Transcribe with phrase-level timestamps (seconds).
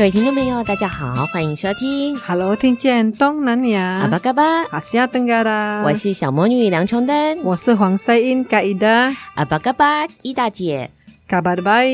[0.00, 2.16] 各位听众朋友，大家好，欢迎收听。
[2.20, 3.98] Hello，听见东南亚。
[4.00, 5.82] 阿巴嘎巴，阿西亚登嘎啦。
[5.84, 9.14] 我是小魔女梁崇丹，我是黄赛英嘎伊达。
[9.34, 10.90] 阿巴嘎巴，伊大姐。
[11.28, 11.86] 嘎巴的拜。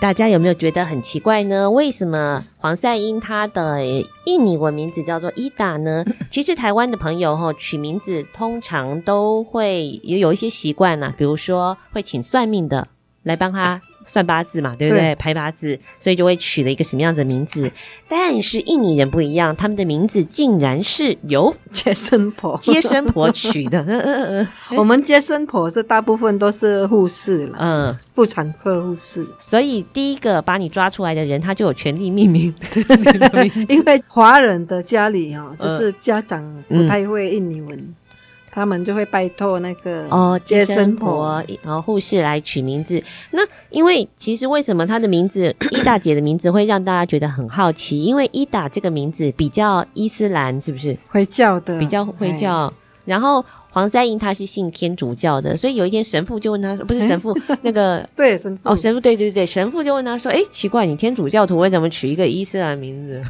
[0.00, 1.68] 大家有没有觉得很奇怪呢？
[1.68, 3.84] 为什么黄赛英她的
[4.26, 6.04] 印尼文名字叫做伊达呢？
[6.30, 12.86] 其实台湾的朋友哈取名字通常都会也有一些习惯呐，比如说会请算命的
[13.24, 13.82] 来帮他。
[14.06, 15.00] 算八字嘛，对不对？
[15.00, 17.72] 对，排八字，所以就会取了一个什么样子的名字。
[18.06, 23.82] 但是印尼人不一样，他们的名字竟然是由接生婆接生婆取的。
[24.76, 29.26] 我们接生婆是大部分都是护士了，嗯，妇产科护士。
[29.38, 32.54] 所以第一个把你抓出来的人，他就有权利命名。
[33.70, 37.74] 因为华人的家里哈，就是家长不太会印尼文。
[37.78, 37.94] 嗯
[38.54, 43.02] 他们就会拜托那个哦接生婆，然后护士来取名字。
[43.32, 48.02] 那因为其实为什么她的名字 伊达姐的名字会让大家觉得很好奇？
[48.02, 50.96] 因为伊达这个名字比较伊斯兰，是不是？
[51.08, 52.72] 回教的，比较回教，
[53.04, 53.44] 然后。
[53.74, 63.20] 黄三英他是信天主教的，所以有一天神父就问他，不是神父， 那个对神父哦，神父对对对，神父就问他说：“哎，奇怪，你天主教徒为什么取一个伊斯兰名字？”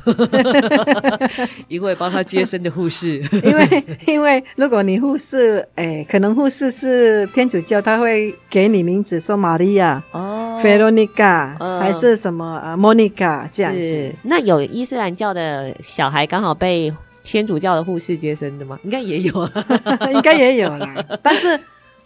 [1.66, 14.12] 一位帮他接生的护士， 因为因为如果你护士，哎，可能护士是天主教，他会给你名字说玛利亚哦，Veronica 还是什么啊，Monica 这样子。
[14.24, 16.92] 那有伊斯兰教的小孩刚好被。
[17.24, 18.78] 天主教的护士接生的吗？
[18.84, 19.50] 应该也有啊，
[20.12, 20.94] 应该也有啦。
[21.22, 21.58] 但是，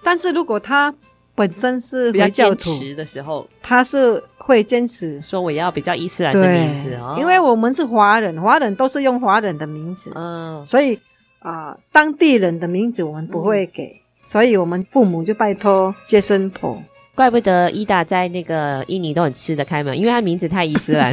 [0.03, 0.95] 但是如果他
[1.35, 10.99] 本身是回教徒的时候，他是会坚持说我要比较伊斯兰的名字哦，因为我们是华人，华人都是用华人的名字，嗯，所以
[11.41, 16.81] 啊、呃，当地人的名字我们不会给，嗯、所以我们父母就拜托接生婆。
[17.19, 21.13] 怪不得伊达在那个印尼都很吃得开嘛，因为他名字太伊斯兰，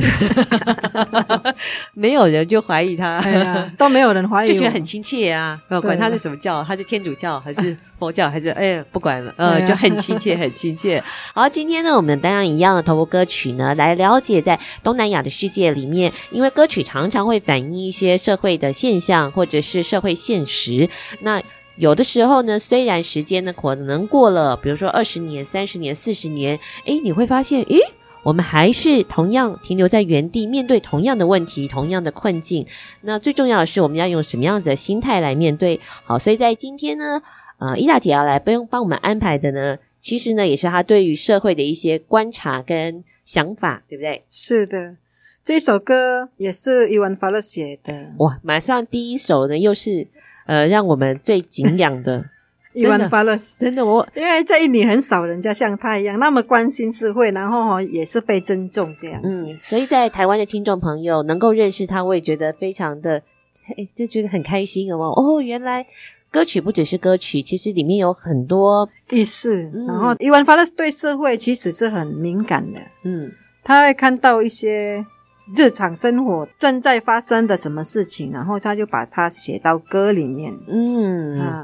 [1.95, 3.19] 没有人就怀疑他，
[3.75, 5.59] 都没有人怀疑，就觉得很亲切啊。
[5.81, 11.03] 管他是什么教，他是天主教还是佛教还是哎，不管了，呃，就很亲切，很亲切。
[11.33, 20.87] 好，今天呢，我们当然一样的透过歌曲呢，来了解在东南亚的世界里面，因为歌曲常常会反映一些社会的现象或者是社会现实。
[21.21, 21.41] 那
[21.77, 27.79] 有的时候呢，虽然时间呢可能过了，比如说二十年、三十年、四十年，诶，你会发现，诶，
[28.23, 32.65] 我们还是同样停留在原地，面对同样的问题、同样的困境。
[33.01, 35.77] 那最重要的是，我们要用什么样子的心态来面对？
[36.05, 37.21] 好，所以在今天呢，
[37.59, 44.23] 呃，伊大姐要来帮帮我们安排的呢，其实呢，也是她对于社会的一些观察跟想法，对不对？
[44.29, 44.95] 是的，
[45.43, 48.13] 这首歌也是伊万法勒写的。
[48.19, 50.07] 哇，马上第一首呢，又是。
[50.45, 52.25] 呃，让我们最敬仰的
[52.73, 59.47] 伊万法勒斯，真的我，因为在印尼很少人家像他一样那么关心社会，然后哈也是被尊重这样子。
[59.47, 63.21] 嗯，所以在台湾的听众朋友能够认识他，我也觉得非常的，
[63.95, 64.97] 就觉得很开心哦。
[65.15, 65.85] 哦，原来
[66.29, 69.55] 歌曲不只是歌曲，其实里面有很多意思。
[69.73, 73.31] 嗯、然后伊万法勒斯对社会其实是很敏感的，嗯，
[73.63, 75.05] 他会看到一些。
[75.53, 80.57] 日常生活正在发生的什么事情，然后他就把它写到歌里面。
[80.67, 81.63] 嗯啊，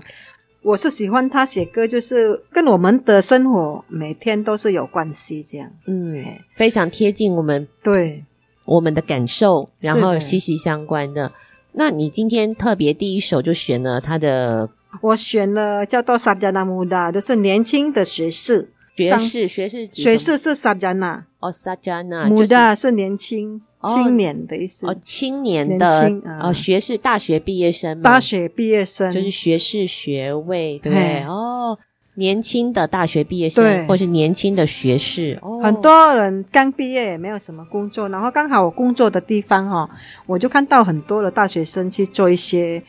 [0.61, 5.71] 我是喜欢他写歌，就是跟我们的生活每天都是有关系这样。
[5.87, 6.23] 嗯，
[6.55, 8.23] 非常贴近我们对
[8.65, 11.31] 我们的感受，然后息息相关的。
[11.73, 14.69] 那你今天特别第一首就选了他的，
[15.01, 18.69] 我选了叫做《Sarjana Muda》，就是年轻的学士。
[19.09, 23.61] 学士，学士，学士是 Sarjana 哦，Sarjana Muda 是年轻。
[23.83, 24.85] 青年的意思。
[24.85, 26.07] 哦，青年的
[26.39, 29.11] 哦，学士大学毕业生，大学毕业生。
[29.11, 30.91] 就是学士学位，对。
[30.91, 31.23] 不对？
[31.23, 31.75] 哦，
[32.13, 39.89] 年轻的大学毕业生，或是年轻的学士，哦、很多人刚毕业也没有什么工作，然后刚好我工作的地方哈，
[40.27, 42.83] 我就看到很多的大学生去做一些，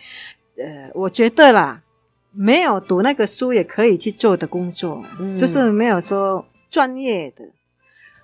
[0.59, 1.82] 呃，我觉得啦，
[2.35, 7.45] 没有读那个书也可以去做的工作，嗯、就是没有说专业的，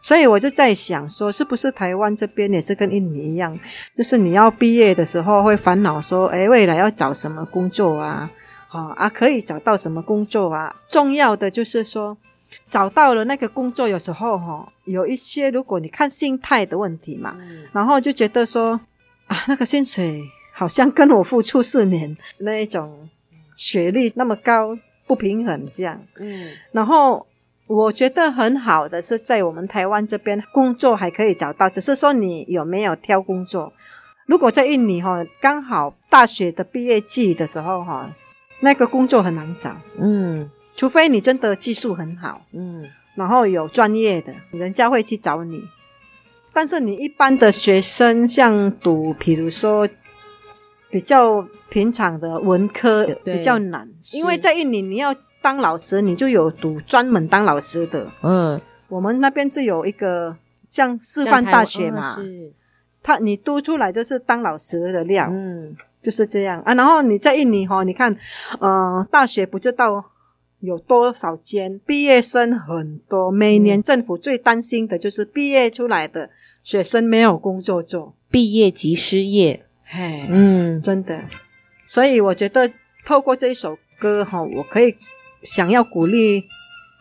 [0.01, 3.59] 所以我就在想说，是不是台湾这边也是跟印尼一样，
[3.95, 8.31] 就是你要毕业的时候会烦恼说，诶，未来要找什么工作啊？
[8.71, 10.75] 好啊，可以找到什么工作啊？
[10.91, 12.17] 重要的就是说，
[12.71, 18.79] 找到了那个工作，有时候哈，有一些如果你看心态的问题嘛，嗯、然后就觉得说
[19.27, 20.23] 啊，那个薪水
[20.53, 23.09] 好像跟我付出四年那一种
[23.59, 26.01] 学历那么高不平衡这样。
[26.17, 27.27] 嗯，然后
[27.67, 33.71] 我觉得很好的是在我们台湾这边工作还可以找到，只是说你有没有挑工作。
[34.25, 38.11] 如果在印尼哈，刚好大学的毕业季的时候哈。
[38.61, 42.85] 那个工作很难找，嗯，除非你真的技术很好，嗯，
[43.15, 45.63] 然后有专业的，人家会去找你。
[46.53, 49.89] 但是你一般的学生，像读，比如说
[50.91, 60.37] 比较平常的文科，比较难，因为在印尼你要当老师，你就有读专门当老师的，嗯，我们那边是有一个
[60.69, 62.53] 像师范大学嘛，是，
[63.03, 65.77] 他你读出来就是当老师的料，嗯。
[66.01, 66.61] 就是这样。
[66.61, 68.17] 啊，然后你在印尼哈，你看，
[68.61, 70.03] 呃，大学不知道
[70.61, 76.31] 有多少间，毕业生很多，每年政府最担心的就是毕业出来的
[76.63, 81.21] 学生没有工作做，毕业即失业，嘿，嗯，真的，
[81.87, 82.71] 所以我觉得
[83.05, 84.97] 透过这一首歌哈，我可以
[85.43, 86.45] 想要鼓励。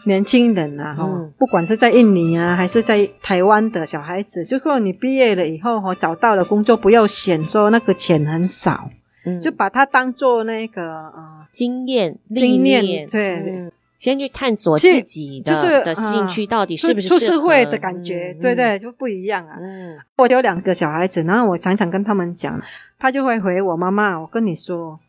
[0.06, 8.90] 年轻人啊，哈、嗯，不管是在印尼啊，还是在台湾的小孩子，就说你毕业了以后，哈，找到了工作，不要嫌说那个钱很少，
[9.26, 19.58] 嗯，就把它当做那个呃经验、经验，对、嗯，先去探索自己的就是的兴趣到底是不是出社会的感觉，嗯、对对，就不一样啊。
[19.60, 22.62] 嗯，我有两个小孩子，然后我常常跟他们讲，
[23.00, 25.00] 他就会回我妈妈，我跟你说，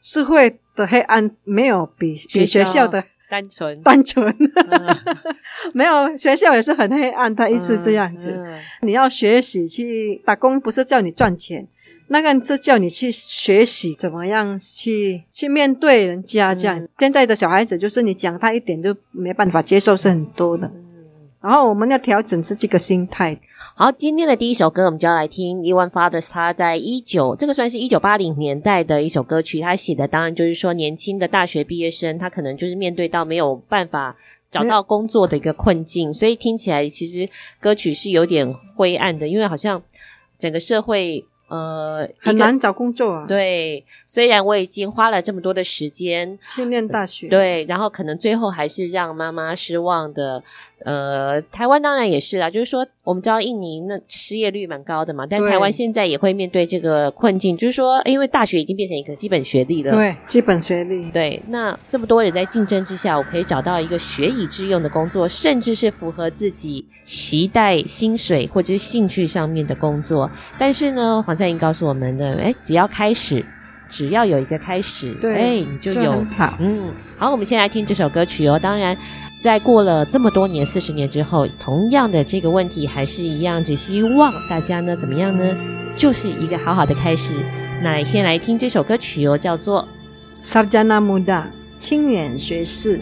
[0.00, 3.04] 社会的黑暗没有比比学校的。
[3.28, 4.32] 单纯，单纯，
[5.74, 7.34] 没有学校也是很黑暗。
[7.34, 8.32] 他一直这样子，
[8.82, 11.66] 你要学习去打工，不是叫你赚钱，
[12.08, 16.78] 那个是叫你去学习怎么样去去面对人家这样。
[16.78, 20.70] 嗯、现在的小孩子就是你讲他一点就没办法接受，是很多的。
[21.40, 23.38] 然后我们要调整是这个心态。
[23.74, 26.30] 好，今天的第一首歌，我们就要来听 Iwan Fathers，。
[26.32, 29.60] 他在一九，这个算是一九八零年代的一首歌曲。
[29.60, 34.16] 他写的当然就是说，年轻的大学毕业生，他可能就是面对到没有办法
[34.50, 37.28] 找到工作的一个困境，所以听起来其实
[37.60, 39.82] 歌曲是有点灰暗的，因为好像
[40.38, 41.24] 整个社会。
[41.48, 43.26] 呃，很难找工作啊。
[43.26, 50.42] 对，虽然我已经花了这么多的时间去念大学，对，然后可能最后还是让妈妈失望的。
[50.80, 61.08] 呃，台湾当然也是啦，就是说我们知道印尼那失业率蛮高的嘛，但台湾现在也会面对这个困境，就是说，因为大学已经变成一个基本学历了，对，基本学历。
[61.12, 70.28] 对，那这么多人在竞争之下，我可以找到一个学以致用的工作，甚至是符合自己期待薪水或者是兴趣上面的工作。
[70.58, 73.46] 但是呢，黄赛英告诉我们的，诶，只要开始，
[73.88, 78.98] 只要有一个开始，对，诶，你就有好，嗯，好，我们先来听这首歌曲哦，当然。
[79.38, 85.56] 在过了这么多年，四十年之后，同样的这个问题还是一样，只希望大家呢怎么样呢？
[85.96, 87.32] 就是一个好好的开始。
[87.82, 89.86] 那先来听这首歌曲哦，叫做
[90.46, 91.42] 《Sarjana Muda》
[91.78, 93.00] 青年学士。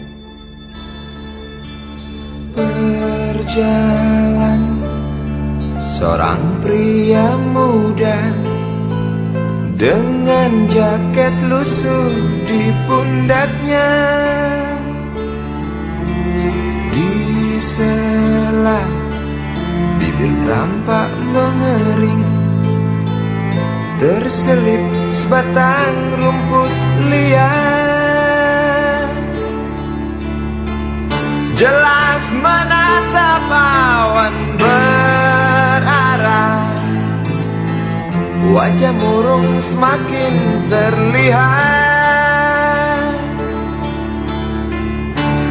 [17.75, 18.79] Sela
[19.97, 22.23] Bibir tampak mengering.
[23.99, 26.73] Terselip sebatang rumput
[27.09, 29.09] liar.
[31.59, 36.59] Jelas menatap awan berarah
[38.55, 40.33] Wajah murung semakin
[40.67, 41.84] terlihat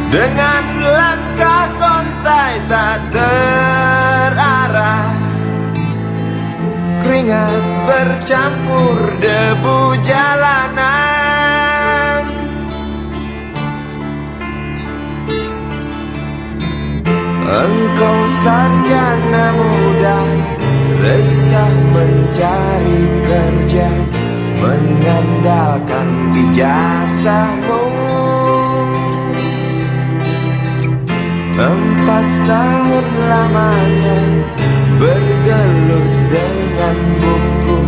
[0.09, 5.09] Dengan langkah kontai tak terarah.
[7.05, 11.45] Keringat bercampur debu jalanan.
[17.45, 20.19] Engkau sarjana muda
[20.97, 23.89] Resah mencari kerja
[24.57, 27.84] Mengandalkan ijazahmu
[31.55, 34.19] Empat tahun lamanya
[34.99, 37.79] Bergelut dengan buku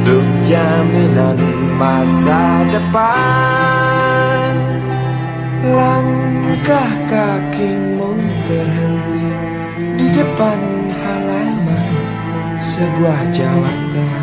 [0.00, 1.36] Untuk jaminan
[1.76, 4.52] masa depan.
[5.68, 8.16] Langkah kakimu
[8.48, 9.28] terhenti
[10.00, 10.60] Di depan
[10.96, 11.88] halaman
[12.56, 14.13] sebuah jawatan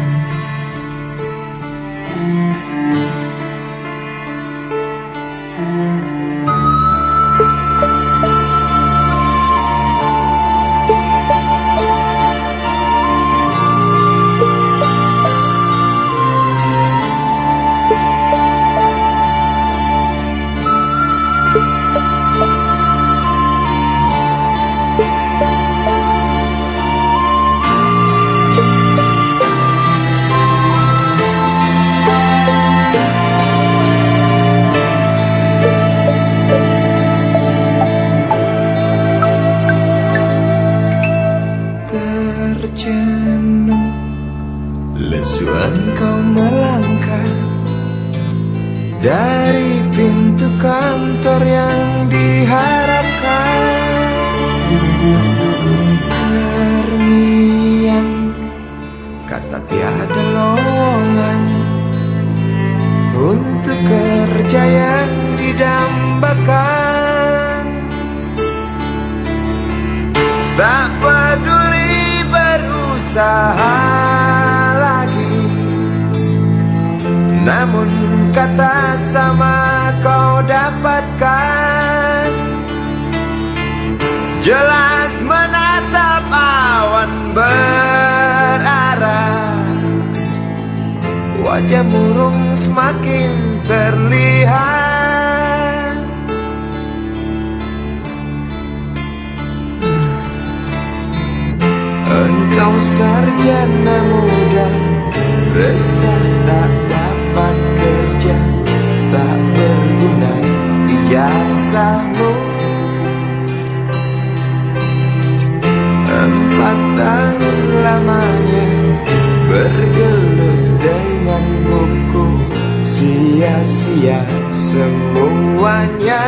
[123.41, 124.21] Sia-sia
[124.53, 126.21] semuanya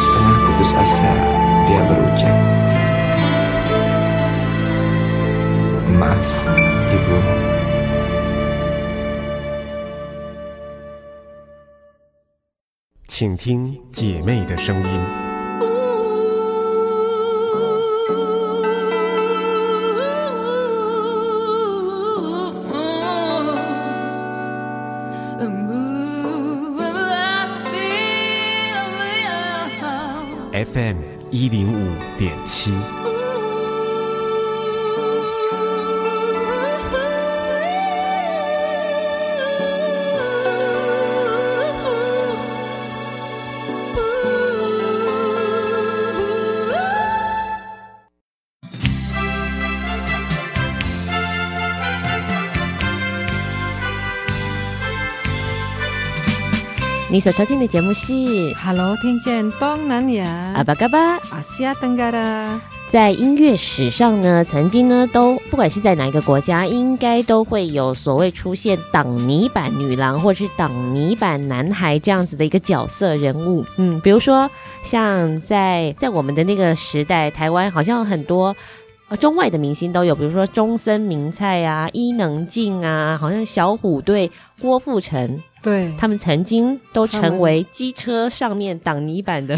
[0.00, 1.12] Setengah putus asa
[1.68, 2.36] dia berucap
[6.00, 6.30] Maaf
[6.88, 7.20] ibu
[13.04, 15.27] 请听姐妹的声音。
[32.69, 33.08] 点
[57.19, 58.13] 你所收听的节目是
[58.63, 61.17] Hello，听见东南亚阿巴嘎巴。
[61.17, 73.65] 阿西亚登嘎的，在音乐史上呢，曾经呢都不管是在哪一个国家，应该都会有所谓出现挡泥板女郎或是挡泥板男孩这样子的一个角色人物。
[73.75, 74.49] 嗯，比如说
[74.81, 78.55] 像在在我们的那个时代，台湾好像很多
[79.09, 85.43] 呃中外的明星都有，比如说中森明菜啊、伊能静啊，好像小虎队郭富城。
[85.61, 89.57] 对，他们曾经都成为机车上面挡泥板的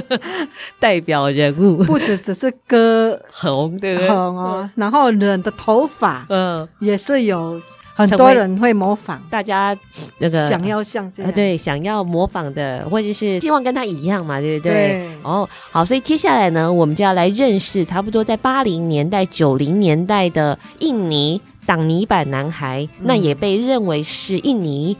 [0.78, 7.60] 代表人物，不止只是歌 红的红哦，然后人的头发，嗯，也是有
[7.94, 9.76] 很多人会模仿，大家
[10.18, 14.72] 那个想要像这样，对，想要模仿的，或者是希望跟他一样嘛，对不对？
[14.72, 15.08] 对。
[15.22, 24.96] 哦，好，所以接下来呢，我们就要来认识差不多在八零年代、九零年代的印尼挡泥板男孩，嗯、那也被认为是印尼。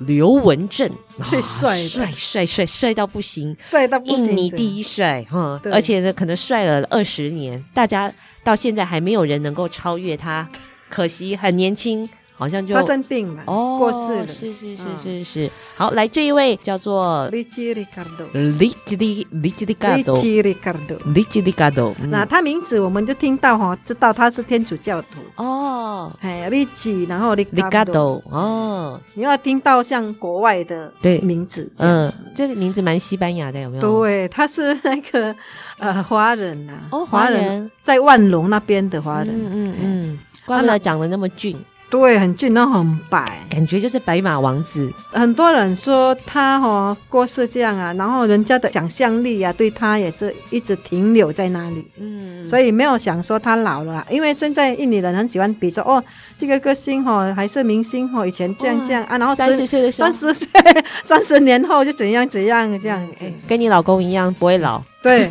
[0.00, 0.90] 刘文正。
[1.24, 5.60] 最帅，帅帅帅帅到不行，帅到不行，印尼第一帅哈！
[5.64, 10.48] 而且呢，可能帅了二十年，大家到现在还没有人能够超越他，
[10.88, 12.08] 可惜很年轻
[12.40, 14.26] 好像就他生病了，哦，过世了。
[14.26, 15.50] 是是是是是。
[15.76, 18.30] 好，来这一位叫做 Richie Ricardo。
[18.32, 20.16] Richie Richie Ricardo。
[20.16, 20.98] Richie Ricardo。
[21.12, 21.94] Richie Ricardo。
[22.08, 26.10] 那他名字我们就听到哈，知道他是天主教徒哦。
[26.22, 28.22] 哎，Richie，然后 Ricardo。
[28.30, 33.82] 哦，你要听到像国外的对名字，嗯，这个名字蛮西班牙的，有没有？
[33.82, 35.36] 对，他是那个
[35.76, 40.18] 呃华人呐，哦，华人在万隆那边的华人，嗯嗯嗯。
[40.46, 41.56] 怪不得长得那么俊，
[41.90, 44.90] 对，很俊，然后很白，感觉就是白马王子。
[45.10, 56.02] 很多人说他哦过世这样啊，然后人家的想象力啊，对他也是一直停留在那里，嗯，所以没有想说他老了，因为现在印尼人很喜欢比说哦，
[56.38, 60.48] 这个歌星哦还是明星哦，以前这样这样啊，然后三十岁的时候，三十岁，
[61.02, 64.80] 三十年后就怎样怎样这样子，跟你老公一样不会老。
[65.02, 65.28] 对，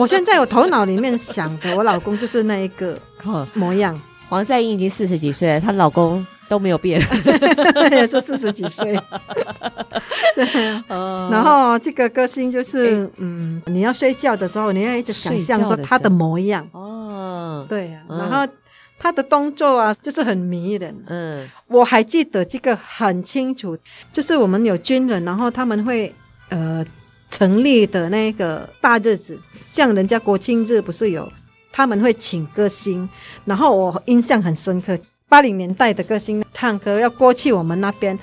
[0.00, 2.98] 我现在我头脑里面想的，我老公就是那一个
[3.54, 3.96] 模样。
[4.32, 6.98] 黄在英已经四十几岁了，她老公都没有变，
[7.92, 8.98] 也是四十几岁。
[10.34, 10.44] 对，
[10.88, 16.66] 然后这个歌星就是，嗯，你要睡觉的时候，你要一直想象说他的模样。
[16.72, 18.50] 哦，对呀，然后
[18.98, 20.96] 他的动作啊，就是很迷人。
[21.08, 23.76] 嗯，我还记得这个很清楚，
[24.10, 26.10] 就是我们有军人，然后他们会
[26.48, 26.82] 呃
[27.30, 31.30] 成立的那个大日子，像人家国庆日不是有。
[31.72, 33.08] 他们会请歌星，
[33.46, 34.96] 然后我印象很深刻，
[35.28, 38.16] 八零年代的歌星唱歌要过去我们那边，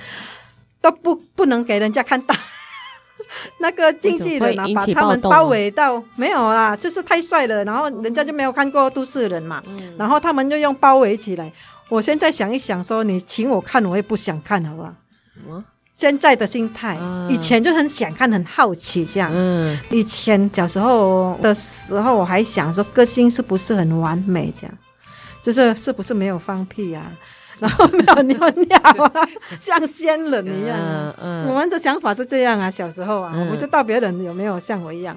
[0.80, 2.34] 都不不能给人家看到，
[3.58, 11.52] 那个经纪人啊把他们包围到没有啦，就是太帅了，然后人家就没有看过都市人嘛，嗯、然后他们就用包围起来。
[11.88, 14.94] 我现在想一想说，你请我看，我也不想看，好不好？
[15.48, 15.64] 嗯
[16.00, 16.96] 现在的心态，
[17.28, 19.30] 以前就很想看，很好奇这样。
[19.34, 24.74] 嗯，以前小时候的时候，我还想说，歌星是不是很完美这样？
[25.42, 27.12] 就是是不是没有放屁啊，
[27.60, 29.28] 然后没有尿尿啊，
[29.60, 30.78] 像仙人一样。
[30.80, 35.14] 嗯嗯，我们的想法是这样啊，小时候啊，我不知道别人有没有像我一样。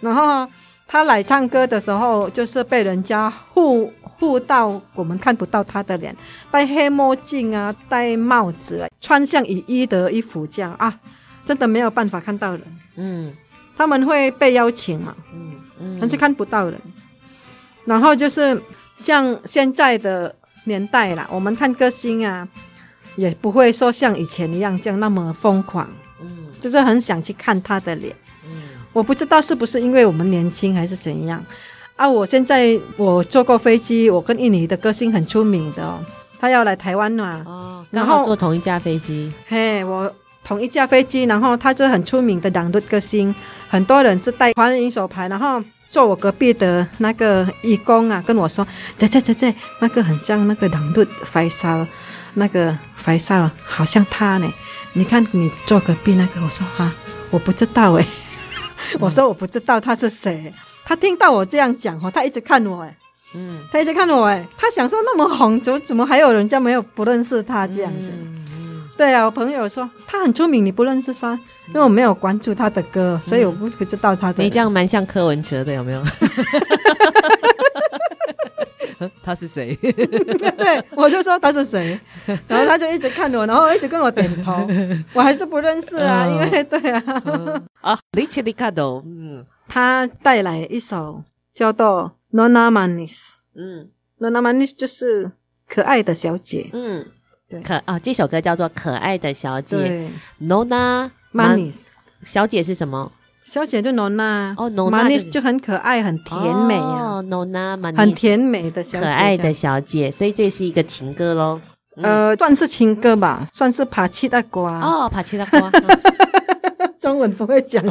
[0.00, 0.50] 然后
[0.88, 3.92] 他来唱歌的时候，就是被人家护。
[4.24, 6.16] 护到我们看不到他的脸，
[6.50, 10.98] 戴黑墨镜啊，戴帽子，穿像雨衣的衣服这样啊，
[11.44, 12.62] 真的没有办法看到人。
[12.96, 13.32] 嗯，
[13.76, 16.80] 他们会被邀请嘛，嗯嗯，但是看不到人。
[17.84, 18.60] 然后就是
[18.96, 22.48] 像现在的年代啦，我们看歌星啊，
[23.16, 25.88] 也不会说像以前一样这样那么疯狂，
[26.20, 28.16] 嗯，就是很想去看他的脸。
[28.46, 31.44] 嗯，我不知道是不是因为我们年轻还是怎样。
[31.96, 32.08] 啊！
[32.08, 36.04] 我现在我坐过飞机，我跟印尼的歌星很出名的哦，
[36.40, 43.32] 他要来台湾嘛，哦，然后坐同一架飞机，嘿，我同一架飞机，然后他是很出名的朗读歌星，
[43.68, 48.66] 很多人是带华人银手牌，然后坐我隔壁的那个义工啊，跟我说，
[48.98, 51.86] 在在在在，那个很像那个朗顿怀沙，
[52.34, 54.52] 那个怀沙好像他呢，
[54.94, 56.92] 你看你坐隔壁那个，我说哈，
[57.30, 58.04] 我不知道诶，
[58.98, 60.52] 我说我不知道他是谁。
[60.84, 62.96] 他听到我这样讲，他一直看我，哎，
[63.34, 68.10] 嗯，他一直看我，哎，他想说那么红，怎么怎么还有人家没有不认识他这样子？
[68.12, 71.32] 嗯嗯、对啊，我朋友说他很出名，你不认识他，
[71.68, 74.42] 因为我没有关注他的歌，所以我不不知道他的。
[74.42, 76.02] 你这样蛮像柯文哲的，有没有？
[79.22, 79.74] 他是谁？
[79.76, 81.98] 对，我就说他是谁，
[82.46, 84.66] 然后他就一直看我，然后一直跟我点头，
[85.12, 87.02] 我还是不认识啊，因为对啊，
[87.80, 89.44] 啊，Richie Ricardo，嗯。
[89.68, 91.22] 他带来一首
[91.52, 93.12] 叫做《Nona Manis》，
[93.54, 93.88] 嗯，
[94.24, 95.30] 《Nona Manis》就是
[95.68, 97.06] 可爱的小姐，嗯，
[97.48, 99.76] 对，可啊，这首歌叫做《可爱的小姐》
[100.46, 101.74] ，Nona Manis，
[102.24, 103.10] 小姐是什么？
[103.44, 111.60] 小姐就 Nona，哦，Nona 就很可爱，很甜美啊，哦，Nona Manis，很甜美的小姐，可爱的小姐，所以这是一个情歌喽，
[111.96, 115.70] 呃，算是情歌吧，算是帕奇大瓜，哦，帕奇大瓜，
[116.98, 117.84] 中文不会讲。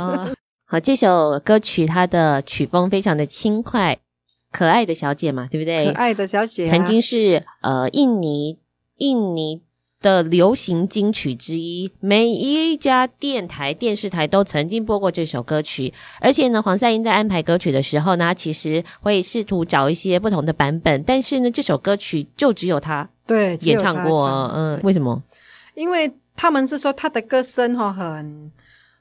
[0.74, 3.96] 好，这首歌曲它的曲风非常的轻快，
[4.52, 5.86] 可爱的小姐嘛，对不对？
[5.86, 8.58] 可爱的小姐、啊、曾经是呃印尼
[8.98, 9.62] 印尼
[10.02, 15.94] 的流行金曲之一，每一家电台电视台都曾经播过这首歌曲。
[16.20, 25.22] 而且呢，黄赛英在安排歌曲的时候呢，其实会试图找一些不同的版本，但是呢，这首歌曲就只有他对演唱过，嗯，为什么？
[25.76, 28.52] 因为他们是说他的歌声哈很。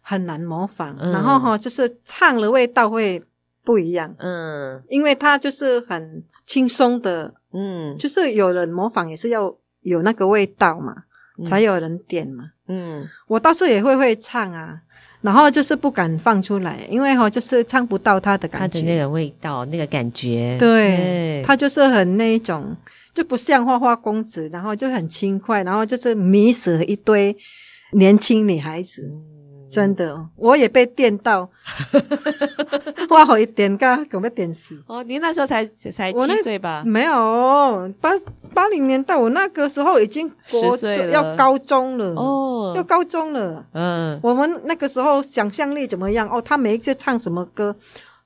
[0.02, 3.22] 很难模仿，嗯、然后哈，就是唱的味道会
[3.64, 10.94] 不一样，嗯，因为他就是很轻松的，嗯，就是有人模仿也是要有那个味道嘛，
[11.38, 14.76] 嗯、才有人点嘛，嗯，我倒是也会会唱啊，
[15.20, 22.76] 然后就是不敢放出来，因为哈，就是唱不到他的感觉，他的那个味道，那个感觉，对，对他就是很那一种
[23.14, 27.36] 就不像花花公子，然后就很轻快，然后就是迷死了一堆
[27.92, 29.08] 年轻女孩子。
[29.72, 31.48] 真的，我也被电到，
[33.08, 34.80] 哇好一点噶，有没有点死？
[34.86, 36.82] 哦，你那时候才才七岁吧？
[36.84, 38.10] 没有，八
[38.52, 43.64] 八零年代，我那个时候已经国岁要高中了哦，要高中了。
[43.72, 46.28] 嗯，我们那个时候想象力怎么样？
[46.28, 47.74] 哦，他每一次唱什么歌，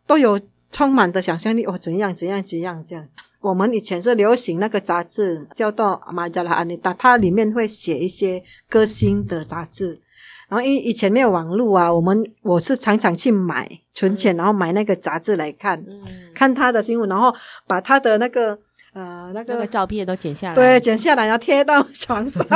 [0.07, 0.41] 都有
[0.73, 1.65] 充满的想象力。
[1.65, 3.11] 哦，怎样怎样怎样这样子。
[3.41, 10.01] 我们以前是流行那个杂志，叫做《马加拉安妮达》，它里面会写一些歌星的杂志。
[10.49, 16.05] 然后以以前没有网络啊，我们我是常常去买存钱，然后买那个杂志来看，嗯、
[16.35, 17.35] 看他的新闻，然后
[17.67, 18.57] 把他的那个
[18.93, 22.47] 呃那个那个照片都剪下来，对，剪下来然后贴到床上。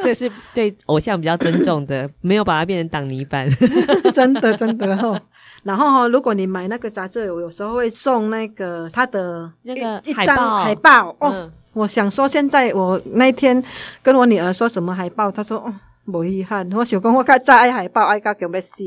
[0.00, 3.46] 这是对偶像比较尊重的，没有把它变成挡泥板。
[4.14, 5.20] 真的真的哦。
[5.62, 11.30] 然后哈、哦，如果你买那个杂志，我有时候会送那个他的那个一张海报哦。
[11.32, 13.62] 嗯我想说，现在我那天
[14.02, 15.72] 跟我女儿说什么海报，她说哦，
[16.04, 16.68] 没遗憾。
[16.72, 18.82] 我想讲我较早爱海报，爱到叫要死。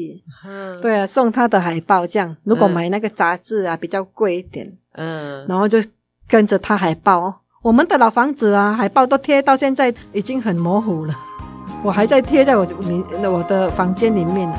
[0.46, 2.36] 嗯，对啊，送她的海报这样。
[2.44, 4.70] 如果买那个杂志啊，比较贵一点。
[4.94, 5.82] 嗯，然后就
[6.28, 7.34] 跟着她海报。
[7.62, 11.16] 我们的老房子啊，海报都贴到现在已经很模糊了。
[11.84, 14.58] 我还在贴在我里我的房间里面呢。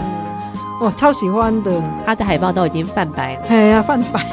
[0.83, 3.42] 我超喜欢的，她的海报都已经泛白了。
[3.49, 4.27] 哎呀，泛白。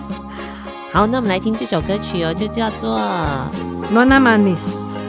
[0.90, 2.98] 好，那我们来听这首歌曲哦，就叫做
[3.94, 4.56] 《Nona Manis》，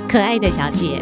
[0.10, 1.02] 可爱的小姐。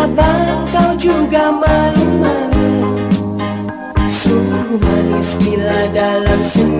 [0.00, 2.72] abang kau juga malu-malu.
[4.24, 6.79] Sungguh manis bila dalam senyum.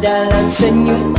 [0.00, 1.09] dalam senyum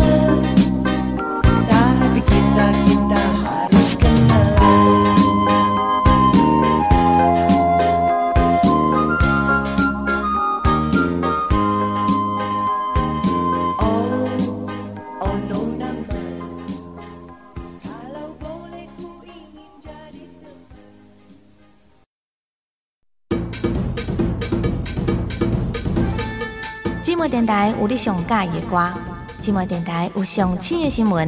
[27.82, 28.94] 有你上喜欢的歌，
[29.42, 31.28] 寂寞电台有上新的新闻，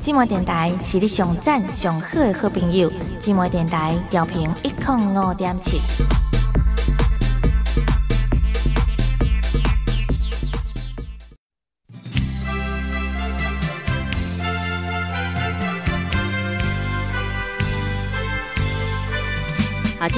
[0.00, 5.78] 寂寞电台是你上赞上好的好朋友，寂寞电台调频一零五点七。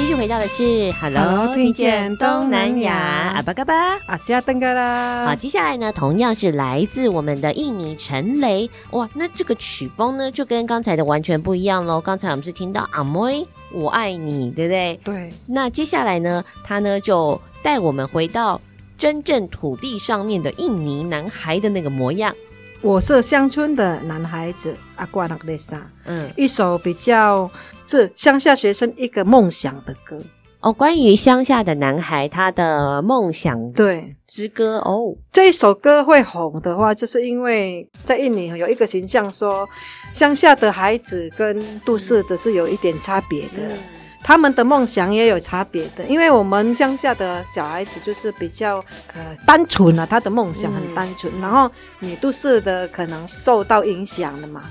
[0.02, 2.92] 继续回到的是 Hello，Hello，听见东南亚
[3.36, 3.72] 阿巴嘎巴。
[4.06, 12.00] 阿西亚登嘎啦，好，接下来呢，同样是来自我们的印尼陈雷哇，那这个曲风呢，就跟刚才的完全不一样喽。
[12.00, 15.00] 刚才我们是听到阿妹，我爱你，对不对？
[15.04, 18.60] 对，那接下来呢，他呢就带我们回到
[18.98, 22.34] 真正土地上面的印尼男孩的那个模样。
[22.80, 27.48] 我是乡村的男孩子阿瓜纳雷莎，嗯，一首比较
[27.84, 30.20] 是乡下学生一个梦想的歌。
[30.60, 39.68] 哦，关于乡下的男孩他的梦想对，之歌哦，这一首歌会红的话，就是因为在印尼有一个形象说，
[40.12, 43.68] 乡下的孩子跟都市的是有一点差别的。
[43.68, 43.78] 嗯
[44.24, 48.76] 他们的梦想也有差别的，因为我们乡下的小孩子就是比较
[49.14, 51.68] 呃单纯啊，他的梦想很单纯，嗯、然后
[51.98, 54.62] 你都市的可能受到影响了嘛。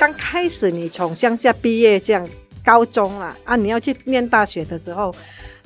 [0.00, 2.28] 刚开始你从乡下毕业这样
[2.68, 5.14] 高中了啊，你要去念大学的时候，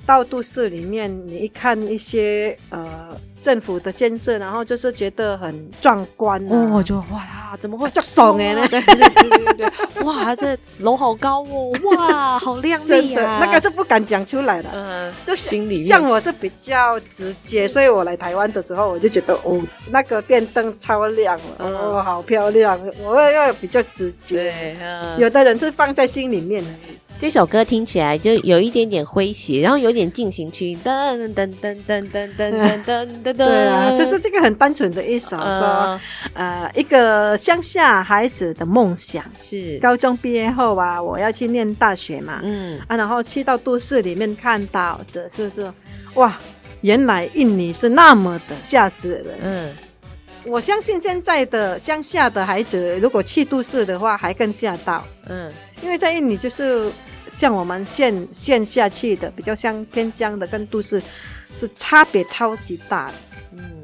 [0.07, 3.09] 到都市里面，你一看一些呃
[3.41, 8.67] 政府的建设，然后就是觉得很壮观啊，哦，就哇，怎么会这爽 哎呢？
[8.69, 19.61] 对对对对对，哇，这楼好高哦，哇，好亮丽啊， 那个是不敢讲出来的，嗯，就心里像我是比较直接，所以我来台湾的时候，我就觉得哦，
[19.91, 26.71] 那个电灯超亮了，嗯、哦，好漂亮，我要比较直接，对，嗯、有的人是放在心里面的。
[27.23, 31.55] 这首歌听起来就有一点点诙谐，然后有点进行曲，噔噔噔
[31.87, 36.01] 噔噔噔噔噔噔，对啊，就是这个很单纯的一首，说、呃，
[36.35, 39.25] 呃，一个乡下孩子的梦想。
[39.41, 39.79] 是。
[39.79, 42.77] 高中毕业后啊，我要去念大学嘛，嗯。
[42.89, 45.73] 啊，然后去到都市里面看到的就是，
[46.15, 46.37] 哇，
[46.81, 49.73] 原来印尼是那么的吓死人，嗯，
[50.45, 56.91] 我相信现在的乡下的孩子如果去都市的话，还更吓到，嗯，因为在印尼就是。
[57.33, 61.03] 像我们线线下去的比较乡偏乡的跟都市
[61.55, 63.15] 是差别超级大的，
[63.53, 63.83] 嗯，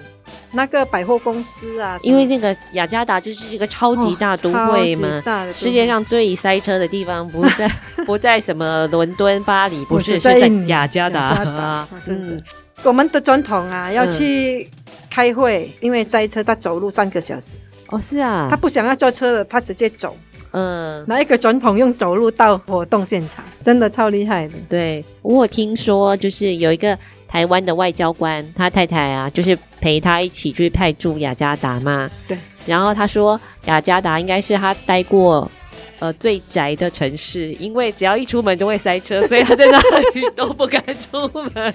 [0.53, 7.71] 那个百货公司啊，因为那个雅加达就是一个超级大都会嘛，哦、世界上最塞车的地方不在
[8.05, 11.21] 不在什么伦敦、巴黎，不是是在雅加达。
[11.21, 12.41] 啊，嗯，
[12.85, 14.69] 我们的总统啊要去
[15.11, 17.57] 开会，嗯、因为塞车，他走路三个小时，
[17.89, 20.15] 哦，是啊，他不想要坐车的，他直接走。
[20.59, 24.55] 嗯，哪一个总统用走路到活动现场，真的超厉害的。
[24.69, 32.11] 对，我听说，就是有一个台湾的外交官，他太太啊，就是陪他一起去派驻雅加达嘛。
[32.27, 35.49] 对，然后他说雅加达应该是他待过。
[36.01, 39.79] 呃，最宅的城市，因为只要一出门就会塞车，所以他在那
[40.13, 41.75] 里都不敢出门。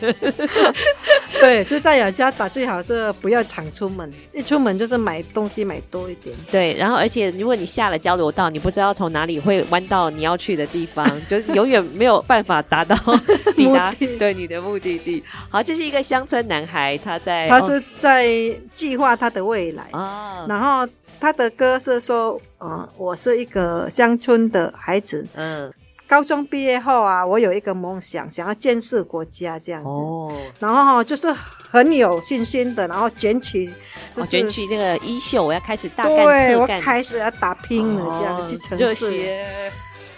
[1.42, 6.34] 对，就在雅加达最好是不要常出门，一出门就是买东西买多一点。
[6.50, 12.96] 对，然后而且如果你下了交流道，你不知道从哪里会弯到你要去的地方， 就是永远没有办法达到
[13.58, 15.22] 抵达对你的目的地。
[15.50, 18.26] 好，这是一个乡村男孩，他在他是在
[18.74, 20.88] 计划他的未来啊，然后。
[21.24, 25.74] 他的歌是说，嗯，我是一个乡村的孩子，嗯，
[26.06, 33.74] 高中毕业后啊，我有一个梦想，想要建设国家这样子，哦，然后就是很有信心的，然后卷起，
[34.12, 39.18] 就是卷起这个衣袖，我要开始大干对，特干，我开始要打拼了，这样去城市。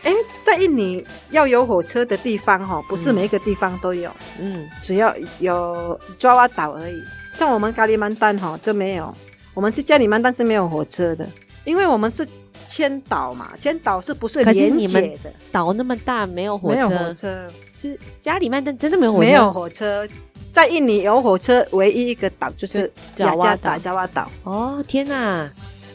[0.01, 0.11] 哎，
[0.43, 6.99] 在印尼要有火车的地方哈，不是每一个地方都有，嗯，只要有爪哇岛而已，
[7.35, 9.13] 像我们咖喱曼丹哈就没有。
[9.55, 11.27] 我们是加里曼，但是没有火车的，
[11.63, 12.27] 因为我们是
[12.67, 15.31] 千岛嘛，千岛是不是连接的？
[15.51, 16.75] 岛那么大，没有火车。
[16.75, 19.25] 没有火车，是加里曼，但真的没有火车。
[19.25, 20.07] 没有火车，
[20.51, 24.29] 在印尼有火车，唯一一个岛就是雅加达，爪哇岛。
[24.43, 25.49] 哦，天哪！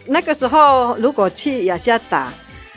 [0.07, 2.33] 那个时候如果去雅加达，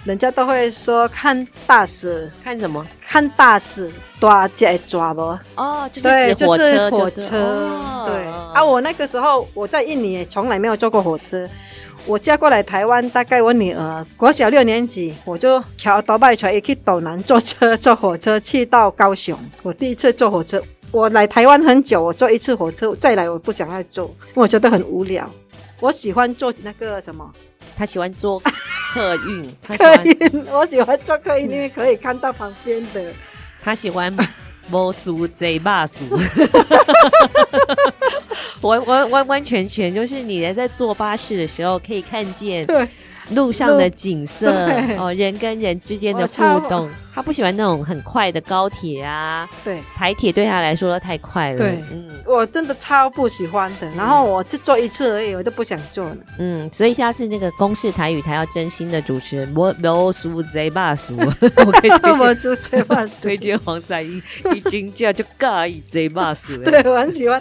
[0.05, 2.85] 人家都会说看大使，看什么？
[3.07, 3.89] 看大使
[4.19, 5.21] 大只抓不？
[5.55, 7.37] 哦，就是指火车，就是火车。
[7.37, 11.47] 哦、对啊，我那个时候我在印尼从来没有坐过火车。
[12.05, 19.39] 我嫁过来台湾，大概我女儿国小六年级，我就调倒拜船，也去斗南坐车坐火车去到高雄。
[19.61, 20.61] 我第一次坐火车，
[20.91, 25.25] 我来台湾很久，我坐一次火车再来，我不想要坐，因为我觉得很无聊。
[25.79, 27.31] 我喜欢坐那个什么。
[27.75, 28.39] 他喜欢坐
[28.93, 33.11] 客运，客运， 我喜欢坐客运，因为可以看到旁边的。
[33.63, 34.15] 他喜欢
[34.69, 36.05] 摸书贼巴书，
[38.61, 42.67] 完完完完全全就是你在坐巴士的时候可以看见
[43.31, 44.51] 路上的景色
[44.99, 46.89] 哦，人跟人之间的互动。
[47.13, 51.59] 他不喜欢那种很快的高铁啊，对，台铁对他来说太快了。
[51.59, 53.87] 对，嗯，我真的超不喜欢的。
[53.91, 56.17] 然后我只坐一次而已，我就不想坐了。
[56.39, 64.21] 嗯，所以下次那个公视台语台要真心的主持人，我我输贼霸输， 我可以推荐 贼霸输，推荐黄三一，
[64.55, 66.57] 一进价就尬一贼霸输。
[66.63, 67.39] 对，我很喜欢。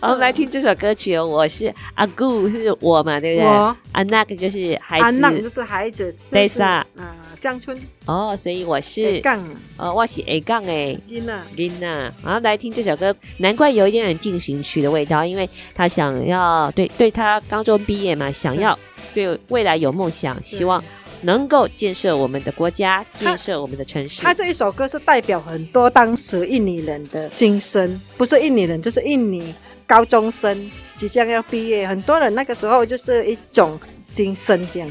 [0.00, 1.24] 好，我们来听这首歌曲哦。
[1.24, 3.46] 我是阿姑，是我嘛，对不对？
[3.46, 6.12] 我啊，那个就是孩子，阿，那个就是孩子。
[6.30, 6.84] 对啥？
[6.96, 7.78] 啊，乡村。
[8.06, 9.44] 哦，所以我是杠，
[9.76, 18.78] 哦，我是 A 杠诶，金娜，金娜，然后来听这首歌，难怪有一点点进行曲的味道，因为他想要对对他高中毕业嘛，想要
[19.14, 20.82] 对未来有梦想，希望
[21.22, 24.22] 能够建设我们的国家，建设我们的城市。
[24.22, 29.54] 他这一首歌是代表很多当时印尼人的心声，不是印尼人，就是印尼
[29.86, 34.90] 高中生即将要毕业，很多人那个时候就是一种心声这样。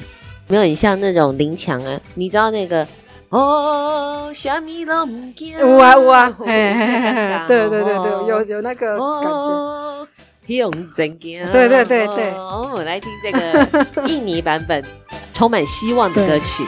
[0.51, 2.85] 没有，很像那种林强啊，你知道那个。
[3.29, 10.07] 哦，虾米都唔惊，哇哇，嘿嘿嘿，对对对对，有有那个感觉，
[10.57, 14.83] 用真惊，对对对对，哦，我来听这个印尼版本，
[15.31, 16.65] 充满希望的歌曲。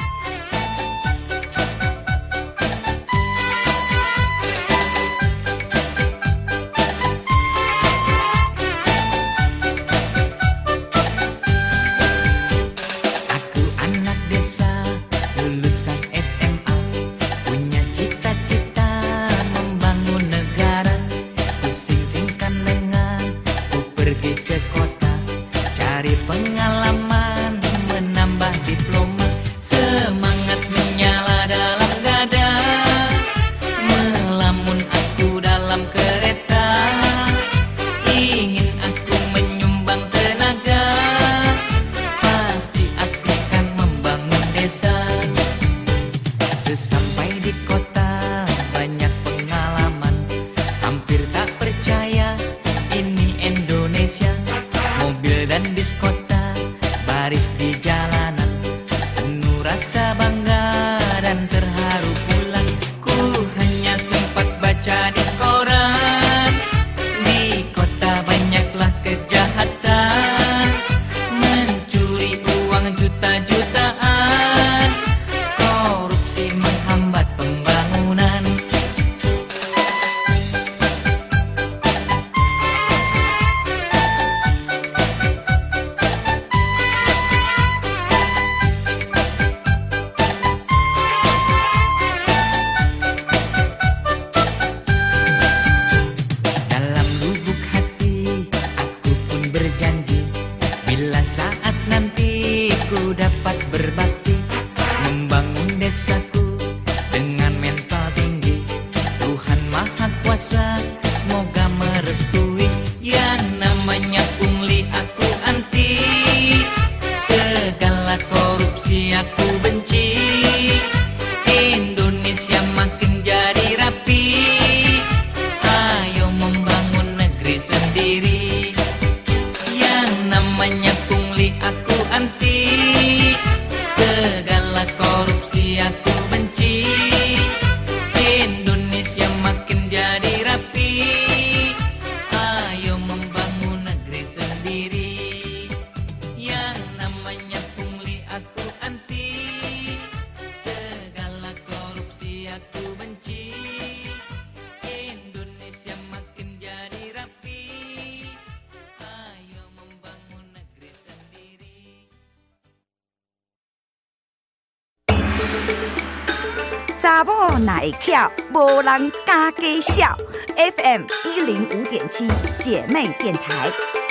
[167.84, 170.18] 会巧，无人敢介绍。
[170.56, 172.30] FM 一零五点七，
[172.62, 174.03] 姐妹电台。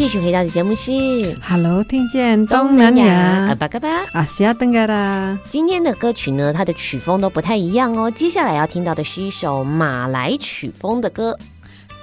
[0.00, 0.90] 继续回到的节目是
[1.46, 5.38] Hello，听见东南亚阿巴嘎巴阿西亚登嘎啦。
[5.44, 8.10] 今天的歌曲呢，它的曲风都不太一样哦。
[8.10, 11.38] 接下来要听到的是一首马来曲风的歌。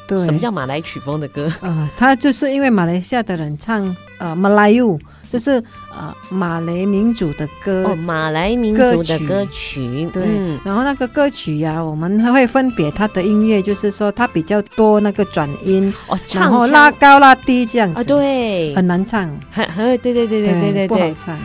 [0.07, 1.51] 对，什么叫马来曲风的歌？
[1.61, 4.79] 呃，它就是因为马来西亚的人唱呃马来语，
[5.29, 5.51] 就是
[5.91, 10.09] 呃马来民族的歌哦，马来民族的歌曲。
[10.13, 21.39] 对，嗯、然后那个歌曲呀、啊，我们还会分别它的音乐，就是说它比较多那个转音哦，然后拉高拉低这样子，啊，对，很难唱，很 很对对对对对对对，不好唱，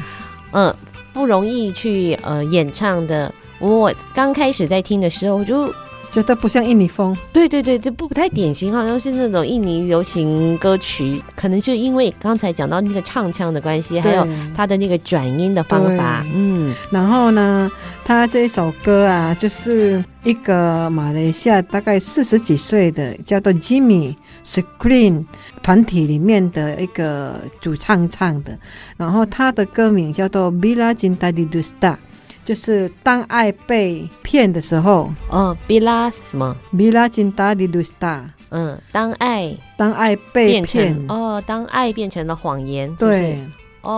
[0.52, 0.74] 嗯，
[1.12, 3.32] 不容易去呃演唱的。
[3.58, 5.72] 我刚开始在听的时候，我就。
[6.12, 17.72] 觉得不像印尼风，对对对，这不不太典型，好像是那种印尼流行歌曲，可能就因为刚才讲到那个唱腔的关系，还有他的那个转音的方法，嗯，然后呢，
[18.04, 25.24] 他这首歌啊，就是一个马来西亚大概四十几岁的叫做 Jimmy Screen
[25.62, 28.58] 团体里面的一个主唱唱的，
[28.98, 31.96] 然后他的歌名叫做 Bila Cinta Didusta。
[32.45, 38.22] 就是当爱被骗的时候，哦，Bila 什么？Bila cinta didusta。
[38.51, 43.38] 嗯，当爱当爱被骗哦，当爱变成了谎言，对，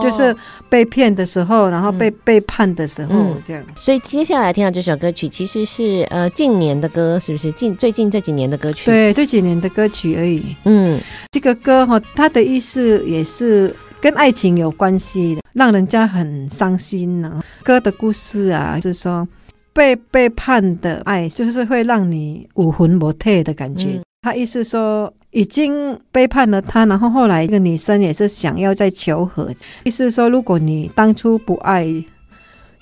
[0.01, 0.37] 就是
[0.69, 3.65] 被骗的时候，然后被背叛的时候，这样。
[3.75, 7.51] 所以接下来听到这首歌曲，其实是呃近年的歌，是不是？
[7.51, 8.87] 近最近这几年的歌曲？
[8.87, 10.55] 对，这几年的歌曲而已。
[10.65, 11.01] 嗯，
[11.33, 13.75] 这个歌哈，它的意思也是。
[14.05, 17.45] 跟爱情有关系的，让人家很伤心呢、啊。
[17.63, 19.27] 歌的故事啊，就是说
[19.73, 23.93] 被背叛的爱，就是会让你五魂不退的感觉。
[23.93, 29.51] 嗯、他意思说已经背叛了他，然后后来一个女生也是想要再求和。
[29.85, 31.87] 意思说，如果你当初不爱，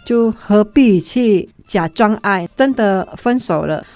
[0.04, 2.48] 就何必去假装爱？
[2.56, 3.86] 真的分手了，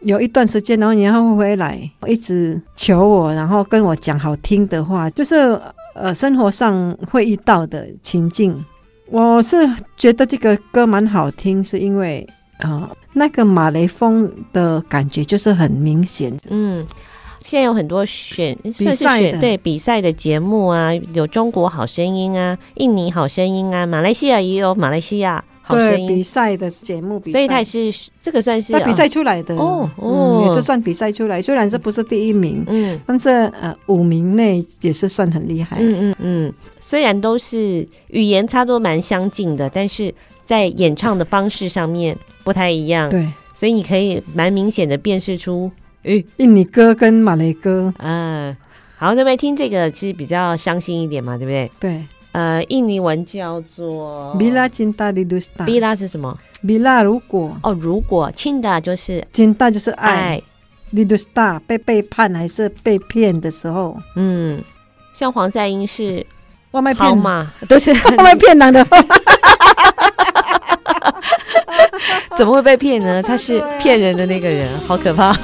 [0.00, 5.58] 有一段时间，然后你还会回来，一直求我，然后跟我讲好听的话，就是。
[6.00, 8.64] 呃，生活上会遇到的情境，
[9.10, 9.56] 我是
[9.96, 12.24] 觉得这个歌蛮好听，是因为
[12.58, 16.32] 啊、呃，那个马雷风的感觉就是很明显。
[16.50, 16.86] 嗯，
[17.40, 25.44] 现在有很多选比赛的，对比赛的节目啊，有中国好声音啊，印尼好声音啊，马来西亚也有马来西亚。
[25.74, 31.40] 对比赛的节目，所以他也是这个算是他比赛出来的哦，哦、嗯，也是算比赛出来。
[31.40, 33.28] 虽然是不是第一名，嗯，但是
[33.60, 35.76] 呃五名内也是算很厉害。
[35.80, 40.14] 嗯嗯嗯，虽然都是语言差不多蛮相近的，但是
[40.44, 43.10] 在演唱的方式上面不太一样。
[43.10, 45.70] 对，所以你可以蛮明显的辨识出，
[46.04, 47.92] 诶，印尼歌跟马来歌。
[47.98, 48.56] 嗯，
[48.96, 51.70] 好，那么听这个其实比较伤心一点嘛，对不对？
[51.80, 52.04] 对。
[52.38, 55.64] 呃，印尼文叫做 Bila Cinta Didusta。
[55.66, 57.56] Bila 是什么？Bila 如果。
[57.64, 60.40] 哦，如果 Cinta 就是 Cinta 就是爱
[60.94, 64.62] ，Didusta 被背叛还是被骗的时候，嗯，
[65.12, 66.24] 像黄赛英是
[66.70, 68.86] 外卖骗嘛，都是 外卖骗男的，
[72.36, 73.20] 怎么会被骗呢？
[73.26, 75.36] 他是骗人的那个人，好可怕，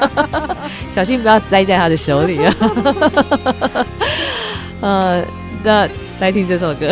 [0.92, 2.54] 小心不要栽在他的手里啊，
[4.82, 5.24] 呃。
[5.63, 5.87] 那
[6.19, 6.87] 来听这首歌。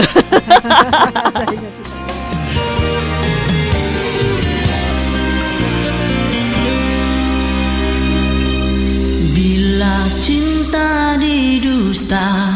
[9.83, 12.55] Bila cinta didusta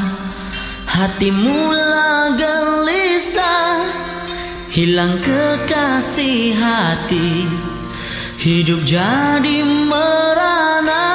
[0.87, 3.83] Hati mula gelisah
[4.71, 7.45] Hilang kekasih hati
[8.37, 11.05] Hidup jadi merana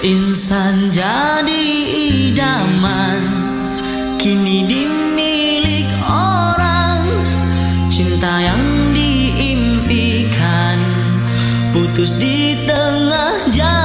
[0.00, 1.64] Insan jadi
[2.32, 3.20] idaman
[4.16, 7.04] Kini dimilik orang.
[7.92, 8.64] Cinta yang
[8.96, 10.80] diimpikan
[11.76, 13.79] Putus di tengah jalan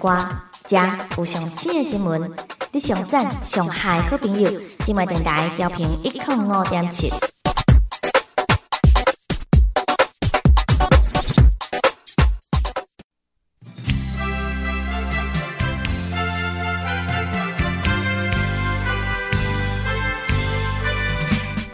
[0.00, 0.16] 歌，
[0.66, 0.80] 听
[1.16, 2.30] 有上新的新闻，
[2.72, 4.50] 你上赞上嗨好朋友，
[4.84, 7.10] 今麦电台调频一点五点七。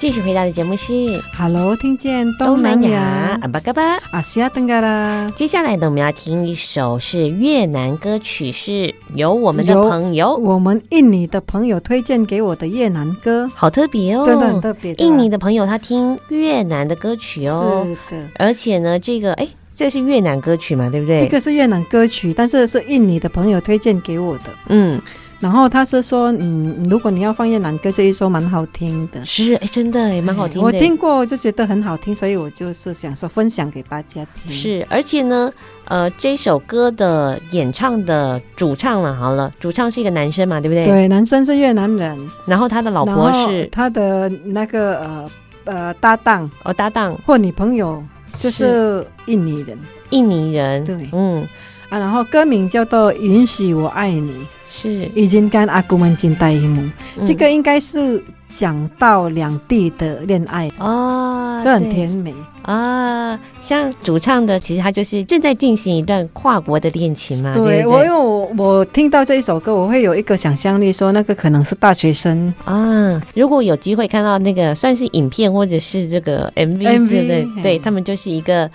[0.03, 5.31] 继续回到的节目是 Hello，听见东南亚阿巴嘎巴阿西亚登嘎啦。
[5.37, 14.93] 接下来呢，我们要听一首是越南歌曲，是由我们的朋友，我们印尼的朋友推荐给我的越南歌，好特别哦，真的很特别。
[14.95, 21.21] 印尼的朋友他听越南的歌曲哦，是的，而且呢，这个哎，这是越南歌曲嘛，对不对？
[21.21, 25.01] 这个是越南歌曲，但是是印尼的朋友推荐给我的，嗯。
[25.43, 29.27] 然后他是说，嗯，如果你要放越南歌，这一首蛮好听的。
[29.27, 30.65] 是，哎，真的也蛮好听的。
[30.65, 34.53] 我听过，就觉得很好听，所以我就是想说分享给大家听。
[34.53, 35.53] 是，而且呢，
[35.87, 40.87] 呃，这首歌的演唱的主唱了，好了，主唱是一个男生嘛，对不对？
[40.87, 42.17] 对，男生是越南人，
[42.47, 45.31] 然后他的老婆是他的那个呃
[45.65, 48.01] 呃搭档哦，搭档或女朋友，
[48.39, 49.77] 就是印尼人，
[50.11, 51.45] 印尼人，对，嗯
[51.93, 54.31] 啊，然后歌名叫做《允许我爱你》。
[54.75, 56.83] 是已经跟阿姑们进代一幕，
[57.27, 58.25] 这个应该是
[58.55, 63.39] 讲到两地的恋爱哦，这很甜美啊。
[63.61, 67.53] 像主唱的，其实他就是正在进行一段跨国的恋情嘛。
[67.55, 73.21] 对，我因为我我听到这一首歌，我会有一个想象力，说那个可能是大学生啊。
[73.35, 78.71] 如果有机会看到那个算是影片或者是这个 MV 之类，对他们就是一个。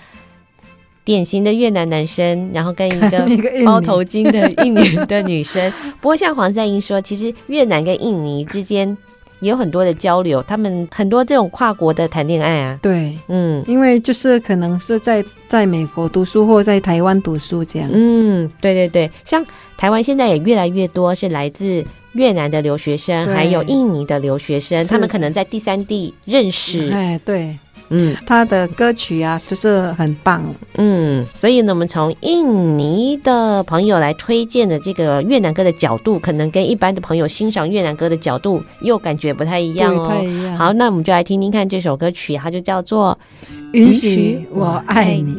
[1.08, 3.26] 典型的越南男生，然后跟一个
[3.64, 5.72] 包头巾的印尼的女生。
[6.02, 8.94] 不过像黄赛英说，其实越南跟印尼之间
[9.40, 12.78] 也有很多的交流，他们很多这种跨国的谈恋爱啊。
[12.82, 17.88] 对，嗯，因为就是可能是在在美国读书或在台湾读书这样。
[17.90, 19.42] 嗯，对对对，像
[19.78, 21.82] 台湾现在也越来越多是来自
[22.12, 26.90] 越南的留学生，还有印尼的留学生，他们可能在第三地认识。
[26.90, 27.56] 哎，对。
[27.90, 30.42] 嗯，他的歌曲啊，就是很棒。
[30.74, 40.04] 嗯，所以呢，我们从印尼的朋友来推荐的这个越南歌的角度，可能跟一般的朋友欣赏越南歌的角度又感觉不太一样哦。
[40.04, 40.56] 不太一样。
[40.56, 43.18] 好，那我们就来听听看这首歌曲，它就叫做
[43.72, 45.32] 《允许我爱你》。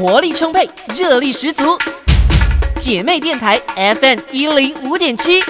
[0.00, 1.62] 活力充沛，热力十足。
[2.78, 5.42] 姐妹电台 FM 一零五点七。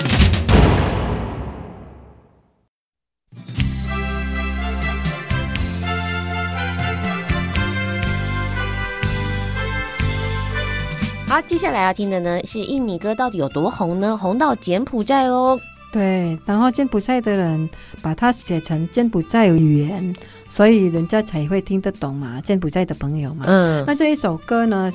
[11.28, 14.16] 好，接下来要听的呢是印尼歌到底有多红呢？
[14.20, 15.60] 红到柬埔寨喽。
[15.92, 17.68] 对，然后柬埔寨的人
[18.00, 20.14] 把它写成柬埔寨语言，
[20.48, 22.40] 所以人家才会听得懂嘛。
[22.40, 24.92] 柬埔寨的朋友嘛，嗯，那这一首歌呢，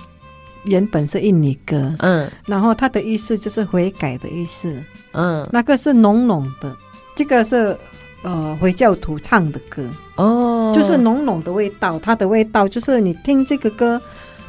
[0.64, 4.82] 原本是印尼歌，嗯，然后它的意思就是悔改的意思，
[5.12, 6.76] 嗯，那个是浓浓的，
[7.16, 7.78] 这个是
[8.24, 9.84] 呃回教徒唱的歌，
[10.16, 14.02] 哦，就是浓浓的味道，它的味道就是你听这个歌。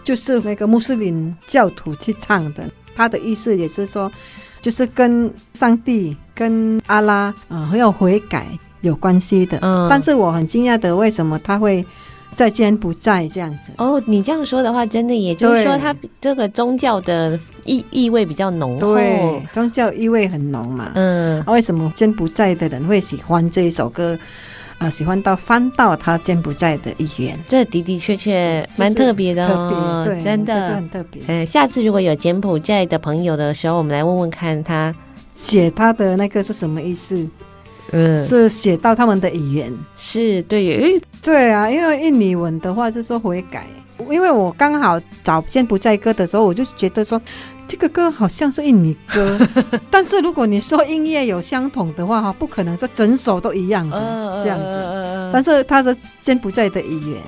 [0.05, 4.09] 就是那个穆斯林教徒去唱的，它的意思也是说，
[4.67, 8.49] 就是跟上帝、跟阿拉，嗯，很有悔改
[8.81, 9.57] 有关系的。
[9.63, 11.87] 嗯，但是我很惊讶的，为什么他会
[12.35, 13.71] 在柬埔寨这样子？
[13.79, 20.91] 哦，你这样说的话，真的也就是说，他这个宗教的意意味比较浓厚，对，宗教意味很浓嘛。
[20.97, 24.19] 嗯，为什么柬埔寨的人会喜欢这一首歌？
[24.79, 31.23] 啊、呃，喜欢到翻到他柬埔寨的语言，这的的确确蛮特别的哦，对，真的、很特别。
[31.29, 34.95] 嗯，下次如果有柬埔寨的朋友的时候，我们来问问看他
[35.35, 37.27] 写他的那个是什么意思？
[37.93, 43.67] 嗯，是写到他们的语言，是对，对啊，因为印尼文的话是说悔改，
[44.11, 47.21] 因为我刚好找柬埔寨歌的时候，我就觉得说。
[47.69, 49.39] 这个歌好像是印尼歌，
[49.91, 55.31] 但是如果你说音乐有相同的话，哈，不可能说整首都一样的这样子。
[55.33, 57.21] 但是它是柬埔寨的语言，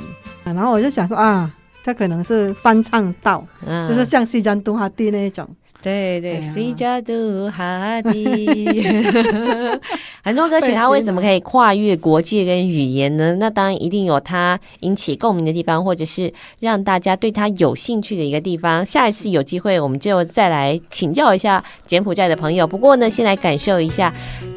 [0.45, 1.51] 然后我就想说啊。
[1.89, 5.49] 他可能是翻唱到，嗯、就是像西江杜哈蒂那一种，
[5.81, 8.85] 对对，西江杜哈蒂，
[10.23, 13.35] 很多歌曲它为什么可以跨越国界跟语言呢？
[13.37, 16.31] 那当然一定有它引起共鸣的地方，或者是
[16.61, 18.85] 让大家对它有兴趣的一个地方。
[18.85, 22.67] 下一次有机会，我们就再来请教一下柬埔寨的朋友。
[22.67, 24.13] 不过呢，先来感受一下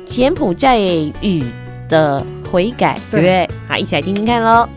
[0.06, 1.42] 柬埔寨语
[1.88, 2.22] 的
[2.52, 3.48] 悔改，对不对？
[3.70, 4.68] 好，一起来听听看喽。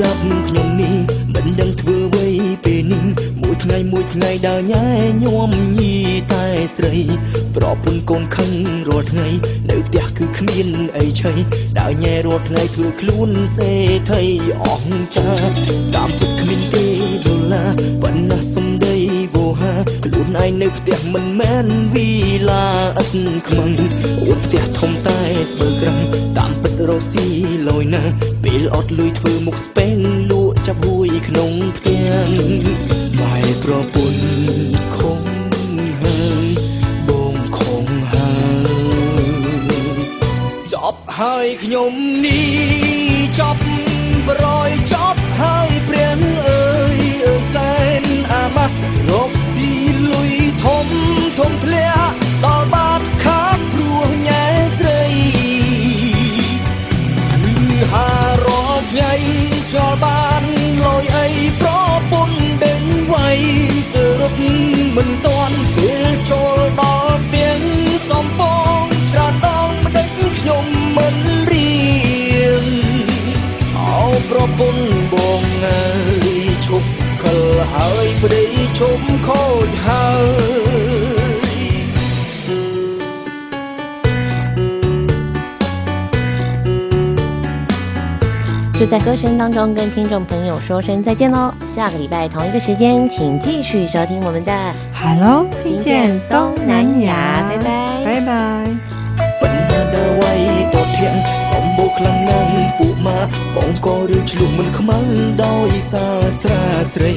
[0.00, 0.96] យ៉ាប់ខ្ញុំនេះ
[1.34, 2.28] មិនដឹងធ្វើអ្វី
[2.64, 3.04] ពេលនេះ
[3.42, 4.86] មួយថ្ងៃមួយថ្ងៃដើរញ៉ែ
[5.22, 5.94] ញោមញី
[6.32, 6.44] តែ
[6.76, 6.96] ស្រី
[7.56, 8.50] ប្រពន្ធកូនខឹង
[8.88, 9.28] រាល់ថ្ងៃ
[9.70, 11.32] នៅផ្ទះគឺគ្មានអីឆី
[11.78, 13.72] ដើរញ៉ែរាល់ថ្ងៃធ្វើខ្លួនសេ
[14.06, 14.24] ដ្ឋី
[14.62, 15.30] អស់ចា
[15.94, 16.86] តាមពិតគ្មានទេ
[17.26, 17.70] ដុល្លារ
[18.02, 18.96] ប៉ុន្តែសំដី
[19.34, 19.74] វោហា
[20.14, 22.08] ខ្លួនឯងនៅផ្ទះមិនមែនវី
[22.50, 22.66] ឡា
[23.02, 23.16] ឥត
[23.48, 23.70] ខ្មឹង
[24.22, 25.20] អួតផ្ទះធំតែ
[25.52, 26.00] ស្បើក្រាំង
[26.38, 27.26] តាមពិតរស់ស៊ី
[27.68, 28.02] លយណា
[28.44, 29.96] ពេលអត់លុយធ្វើមុខស្ពេង
[30.30, 32.30] លក់ចាប់ហួយក្នុងផ្ទាំង
[33.20, 34.24] ម៉ែប្រពន្ធ
[34.96, 35.20] ខំ
[36.00, 36.46] ហើយ
[37.08, 38.34] បងខំហើ
[38.66, 39.98] យ
[40.72, 41.92] ចប់ហើយខ្ញុំ
[42.24, 42.56] នេះ
[43.38, 43.62] ចប់
[44.28, 46.35] ប្រយចប់ហើយព្រះអើ
[77.75, 78.43] ហើយប្តី
[78.77, 80.71] ឈប់ខូចហើយ
[88.79, 91.53] 就在歌声当中跟听众朋友说声再见喽！
[91.63, 94.51] 下个礼拜同一个时间，请继续收听我们的
[94.91, 98.31] Hello，听见东南亚，拜拜，拜拜。
[101.96, 103.20] ខ្លាំងណាស់ពួកម៉ា
[103.54, 105.06] បងក៏រឿងឆ្លុះមិនខ្មាំង
[105.44, 107.14] ដោយសារស្រាស្រី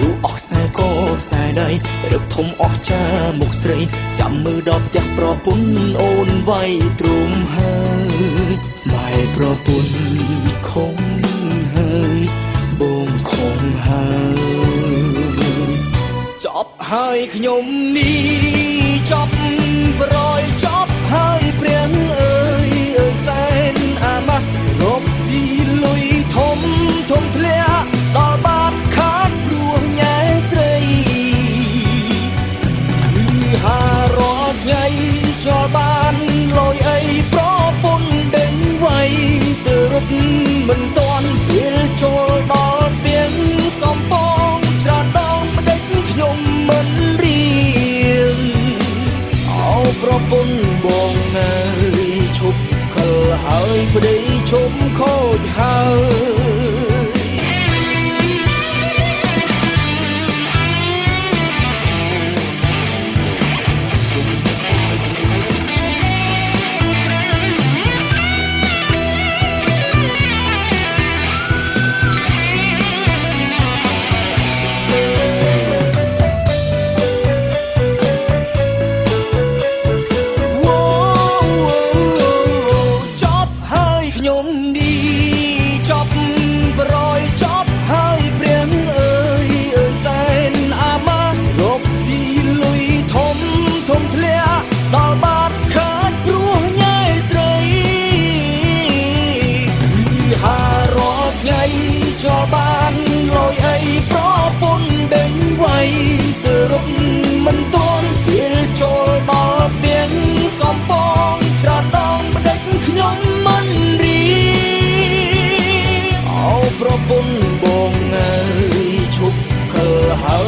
[0.00, 0.80] លូអស់ខ្សែក
[1.20, 1.68] ខ្សែដៃ
[2.12, 3.02] រឹកធំអស់ចា
[3.40, 3.78] មុខស្រី
[4.18, 7.76] ចាំមើលដល់ផ្ទះប្រពន្ធអូនវាយទ្រុំហើ
[8.08, 8.52] យ
[8.92, 9.94] ម៉ែប្រពន្ធ
[10.70, 10.96] ខំ
[11.74, 12.20] ហើយ
[12.80, 15.70] បងខំហើយ
[16.44, 17.64] ចប់ហើយខ្ញុំ
[17.96, 18.28] នេះ
[19.10, 19.34] ចប់
[20.00, 22.39] ប្រយចប់ហើយព្រះអើយអើយ
[23.26, 24.46] សែនអាម៉ាស់
[24.80, 25.42] រកស៊ី
[25.84, 26.04] លុយ
[26.36, 26.58] ធំ
[27.10, 30.18] ធំធ្លាក់ដល់បាត់ខាតព្រោះញ៉ែ
[30.50, 30.74] ស្រី
[33.14, 33.24] គឺ
[33.64, 33.82] ហា
[34.16, 34.84] រាល់ថ្ងៃ
[35.42, 36.14] ឆ្លល់បាន
[36.58, 37.00] លយអី
[37.32, 37.42] ប្រ
[37.84, 38.86] ពន្ធដេញໄວ
[39.58, 40.12] ស្ទើររត់
[40.68, 43.30] មិនតាន់ពេលចូលដល់ផ្ទះ
[43.80, 44.12] សំព
[44.54, 46.88] ងច្រើនដងម្ដេចខ្ញុំមិន
[47.22, 47.44] រៀ
[48.34, 48.38] ង
[49.48, 54.16] អោប្ហើយប្តី
[54.50, 55.78] ឈប់ខូចហើ
[56.59, 56.59] យ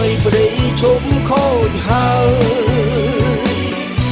[0.08, 0.46] យប្តី
[0.82, 2.32] ឈប់ខូចហើយ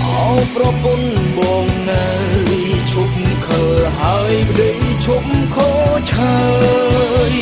[0.03, 2.07] អោប្រពន្ធបងអើ
[2.51, 2.53] យ
[2.91, 3.47] ឈប់ខ
[3.80, 4.70] លហើយប្តី
[5.05, 5.70] ឈប់ខូ
[6.01, 6.38] ចហើ
[7.32, 7.34] យ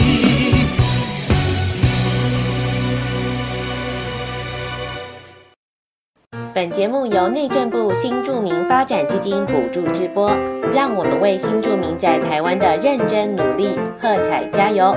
[6.56, 10.30] 本节目由内政部新住民发展基金补助直播，
[10.72, 13.70] 让我们为新住民在台湾的认真努力
[14.00, 14.96] 喝彩加油！